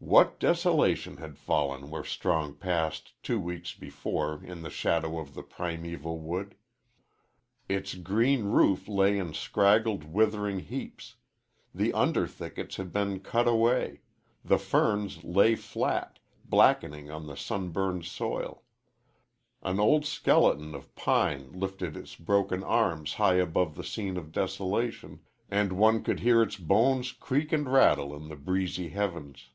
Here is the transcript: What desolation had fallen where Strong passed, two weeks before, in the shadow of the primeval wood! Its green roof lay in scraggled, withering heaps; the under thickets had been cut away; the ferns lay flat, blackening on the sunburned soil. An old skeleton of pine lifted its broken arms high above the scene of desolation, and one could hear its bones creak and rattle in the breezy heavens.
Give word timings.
What 0.00 0.38
desolation 0.38 1.16
had 1.16 1.36
fallen 1.36 1.90
where 1.90 2.04
Strong 2.04 2.54
passed, 2.58 3.20
two 3.20 3.40
weeks 3.40 3.74
before, 3.74 4.44
in 4.44 4.62
the 4.62 4.70
shadow 4.70 5.18
of 5.18 5.34
the 5.34 5.42
primeval 5.42 6.20
wood! 6.20 6.54
Its 7.68 7.96
green 7.96 8.44
roof 8.44 8.86
lay 8.86 9.18
in 9.18 9.34
scraggled, 9.34 10.04
withering 10.04 10.60
heaps; 10.60 11.16
the 11.74 11.92
under 11.92 12.28
thickets 12.28 12.76
had 12.76 12.92
been 12.92 13.18
cut 13.18 13.48
away; 13.48 14.02
the 14.44 14.56
ferns 14.56 15.24
lay 15.24 15.56
flat, 15.56 16.20
blackening 16.44 17.10
on 17.10 17.26
the 17.26 17.36
sunburned 17.36 18.04
soil. 18.04 18.62
An 19.64 19.80
old 19.80 20.06
skeleton 20.06 20.76
of 20.76 20.94
pine 20.94 21.50
lifted 21.50 21.96
its 21.96 22.14
broken 22.14 22.62
arms 22.62 23.14
high 23.14 23.34
above 23.34 23.74
the 23.74 23.82
scene 23.84 24.16
of 24.16 24.30
desolation, 24.30 25.22
and 25.50 25.72
one 25.72 26.04
could 26.04 26.20
hear 26.20 26.40
its 26.40 26.56
bones 26.56 27.10
creak 27.10 27.52
and 27.52 27.68
rattle 27.68 28.14
in 28.14 28.28
the 28.28 28.36
breezy 28.36 28.90
heavens. 28.90 29.50